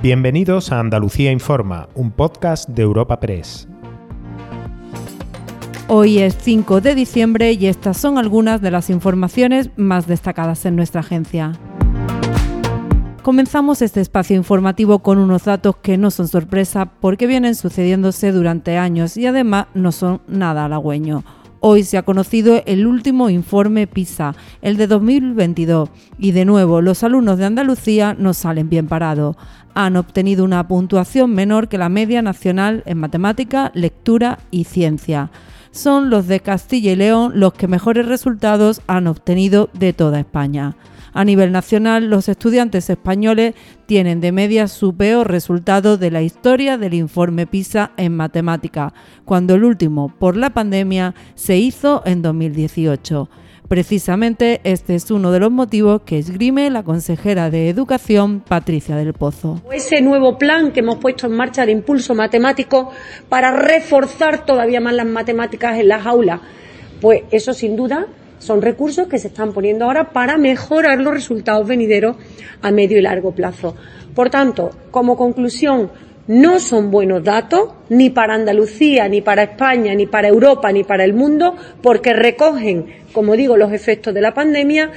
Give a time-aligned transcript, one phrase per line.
[0.00, 3.66] Bienvenidos a Andalucía Informa, un podcast de Europa Press.
[5.88, 10.76] Hoy es 5 de diciembre y estas son algunas de las informaciones más destacadas en
[10.76, 11.58] nuestra agencia.
[13.24, 18.78] Comenzamos este espacio informativo con unos datos que no son sorpresa porque vienen sucediéndose durante
[18.78, 21.24] años y además no son nada halagüeños.
[21.60, 27.02] Hoy se ha conocido el último informe PISA, el de 2022, y de nuevo los
[27.02, 29.36] alumnos de Andalucía no salen bien parados.
[29.74, 35.30] Han obtenido una puntuación menor que la media nacional en matemática, lectura y ciencia.
[35.72, 40.76] Son los de Castilla y León los que mejores resultados han obtenido de toda España.
[41.12, 43.54] A nivel nacional, los estudiantes españoles
[43.88, 48.92] tienen de media su peor resultado de la historia del informe PISA en matemática,
[49.24, 53.30] cuando el último, por la pandemia, se hizo en 2018.
[53.66, 59.14] Precisamente este es uno de los motivos que esgrime la consejera de Educación, Patricia del
[59.14, 59.62] Pozo.
[59.72, 62.90] Ese nuevo plan que hemos puesto en marcha de impulso matemático
[63.30, 66.42] para reforzar todavía más las matemáticas en las aulas,
[67.00, 68.06] pues eso sin duda
[68.38, 72.16] son recursos que se están poniendo ahora para mejorar los resultados venideros
[72.62, 73.76] a medio y largo plazo.
[74.14, 75.90] Por tanto, como conclusión,
[76.28, 81.04] no son buenos datos ni para Andalucía, ni para España, ni para Europa, ni para
[81.04, 84.90] el mundo, porque recogen, como digo, los efectos de la pandemia,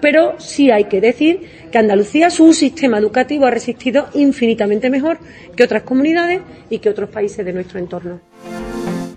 [0.00, 5.18] pero sí hay que decir que Andalucía, su sistema educativo ha resistido infinitamente mejor
[5.54, 8.20] que otras comunidades y que otros países de nuestro entorno.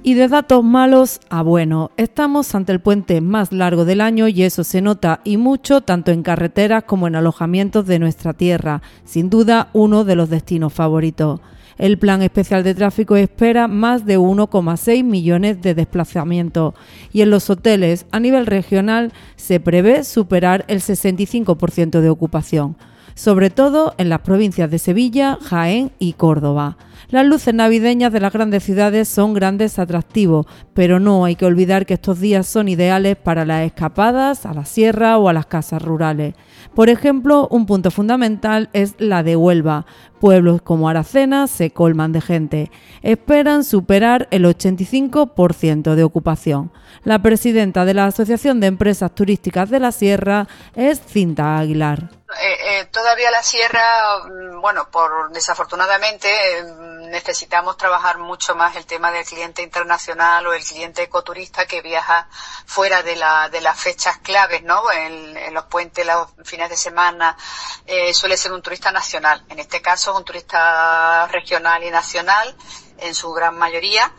[0.04, 4.42] Y de datos malos a bueno, estamos ante el puente más largo del año y
[4.42, 9.30] eso se nota y mucho tanto en carreteras como en alojamientos de nuestra tierra, sin
[9.30, 11.40] duda uno de los destinos favoritos.
[11.78, 16.74] El Plan Especial de Tráfico espera más de 1,6 millones de desplazamientos
[17.14, 22.76] y en los hoteles a nivel regional se prevé superar el 65% de ocupación
[23.14, 26.78] sobre todo en las provincias de Sevilla, Jaén y Córdoba.
[27.12, 31.86] Las luces navideñas de las grandes ciudades son grandes atractivos, pero no hay que olvidar
[31.86, 35.82] que estos días son ideales para las escapadas a la sierra o a las casas
[35.82, 36.36] rurales.
[36.74, 39.86] Por ejemplo, un punto fundamental es la de Huelva.
[40.22, 42.72] Pueblos como Aracena se colman de gente.
[43.02, 46.72] Esperan superar el 85% de ocupación.
[47.04, 52.10] La presidenta de la Asociación de Empresas Turísticas de la Sierra es Cinta Aguilar.
[52.40, 53.82] Eh, eh, todavía la sierra,
[54.26, 56.30] mm, bueno, por desafortunadamente
[56.64, 61.82] mm, necesitamos trabajar mucho más el tema del cliente internacional o el cliente ecoturista que
[61.82, 62.28] viaja
[62.66, 64.92] fuera de, la, de las fechas claves, ¿no?
[64.92, 67.38] En, los puentes, los fines de semana,
[67.86, 69.46] eh, suele ser un turista nacional.
[69.50, 72.56] En este caso, un turista regional y nacional
[72.98, 74.12] en su gran mayoría.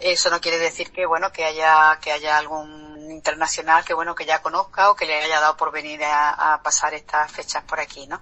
[0.00, 4.24] Eso no quiere decir que, bueno, que haya, que haya algún internacional que bueno que
[4.24, 8.06] ya conozca o que le haya dado por venir a, pasar estas fechas por aquí,
[8.06, 8.20] ¿no?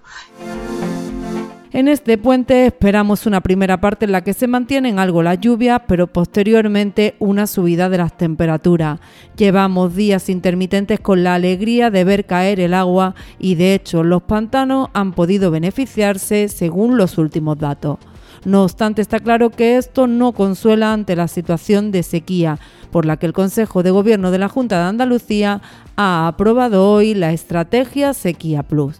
[1.71, 5.83] En este puente esperamos una primera parte en la que se mantienen algo las lluvias,
[5.87, 8.99] pero posteriormente una subida de las temperaturas.
[9.37, 14.23] Llevamos días intermitentes con la alegría de ver caer el agua y de hecho los
[14.23, 17.99] pantanos han podido beneficiarse según los últimos datos.
[18.45, 22.57] No obstante, está claro que esto no consuela ante la situación de sequía,
[22.89, 25.61] por la que el Consejo de Gobierno de la Junta de Andalucía
[25.97, 28.99] ha aprobado hoy la estrategia Sequía Plus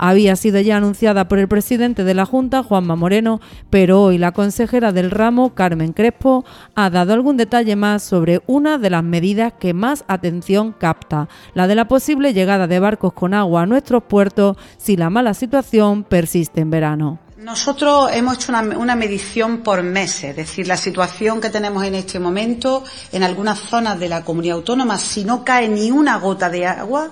[0.00, 3.38] había sido ya anunciada por el presidente de la Junta, Juanma Moreno,
[3.68, 8.78] pero hoy la consejera del ramo, Carmen Crespo, ha dado algún detalle más sobre una
[8.78, 13.34] de las medidas que más atención capta, la de la posible llegada de barcos con
[13.34, 17.18] agua a nuestros puertos si la mala situación persiste en verano.
[17.36, 22.18] Nosotros hemos hecho una, medición por meses, es decir, la situación que tenemos en este
[22.18, 26.66] momento en algunas zonas de la comunidad autónoma, si no cae ni una gota de
[26.66, 27.10] agua,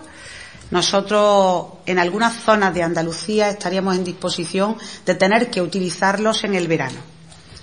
[0.71, 6.69] nosotros en algunas zonas de Andalucía estaríamos en disposición de tener que utilizarlos en el
[6.69, 6.99] verano.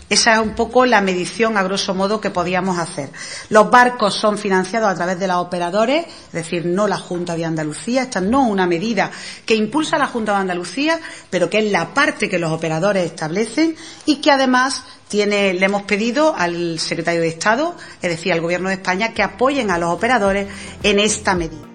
[0.08, 3.10] Esa es un poco la medición, a grosso modo, que podíamos hacer.
[3.50, 7.44] Los barcos son financiados a través de los operadores, es decir, no la Junta de
[7.44, 8.04] Andalucía.
[8.04, 9.10] Esta no es una medida
[9.48, 11.00] que impulsa la Junta de Andalucía,
[11.32, 13.76] pero que es la parte que los operadores establecen
[14.06, 18.70] y que además tiene, le hemos pedido al secretario de Estado, es decir, al Gobierno
[18.70, 20.48] de España, que apoyen a los operadores
[20.84, 21.75] en esta medida.